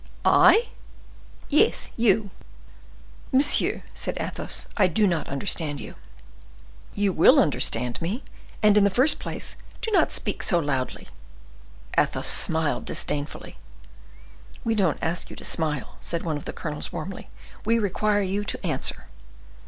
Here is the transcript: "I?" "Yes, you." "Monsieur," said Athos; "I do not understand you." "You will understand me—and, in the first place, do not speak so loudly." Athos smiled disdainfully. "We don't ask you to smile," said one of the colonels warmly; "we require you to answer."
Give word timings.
"I?" 0.25 0.69
"Yes, 1.47 1.91
you." 1.95 2.31
"Monsieur," 3.31 3.83
said 3.93 4.17
Athos; 4.19 4.65
"I 4.75 4.87
do 4.87 5.05
not 5.05 5.29
understand 5.29 5.79
you." 5.79 5.93
"You 6.95 7.13
will 7.13 7.37
understand 7.39 8.01
me—and, 8.01 8.77
in 8.77 8.83
the 8.83 8.89
first 8.89 9.19
place, 9.19 9.55
do 9.79 9.91
not 9.91 10.11
speak 10.11 10.41
so 10.41 10.57
loudly." 10.57 11.07
Athos 11.99 12.27
smiled 12.29 12.85
disdainfully. 12.85 13.59
"We 14.63 14.73
don't 14.73 14.97
ask 15.03 15.29
you 15.29 15.35
to 15.35 15.45
smile," 15.45 15.97
said 16.01 16.23
one 16.23 16.35
of 16.35 16.45
the 16.45 16.53
colonels 16.53 16.91
warmly; 16.91 17.29
"we 17.63 17.77
require 17.77 18.23
you 18.23 18.43
to 18.43 18.65
answer." 18.65 19.05